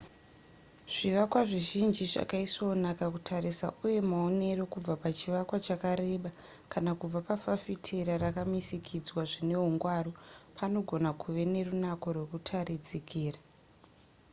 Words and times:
zvivakwa 0.93 1.41
zvizhinji 1.49 2.03
zvakaisvonaka 2.13 3.05
kutarisa 3.13 3.67
uye 3.85 3.99
maonero 4.11 4.63
kubva 4.73 4.93
pachivakwa 5.03 5.57
chakareba 5.65 6.29
kana 6.71 6.91
kubva 6.99 7.19
pafafitera 7.29 8.13
rakamisikidzwa 8.23 9.21
zvinehungwaru 9.31 10.11
panogona 10.57 11.09
kuve 11.21 11.43
nerunako 11.53 12.07
rwekutarikidzira 12.17 13.39